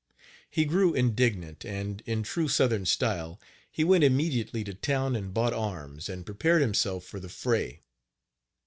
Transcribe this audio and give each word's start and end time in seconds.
He 0.49 0.65
grew 0.65 0.95
indignant, 0.95 1.63
and, 1.63 2.01
in 2.07 2.23
true 2.23 2.47
Southern 2.47 2.87
style, 2.87 3.39
he 3.71 3.83
went 3.83 4.03
immediately 4.03 4.63
to 4.63 4.73
town 4.73 5.15
and 5.15 5.31
bought 5.31 5.53
arms, 5.53 6.09
and 6.09 6.25
prepared 6.25 6.63
himself 6.63 7.03
for 7.05 7.19
the 7.19 7.29
fray. 7.29 7.81